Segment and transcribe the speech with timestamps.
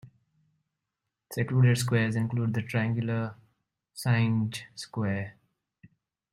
[1.31, 3.35] Secluded squares include the triangular
[3.95, 5.35] Canynge Square.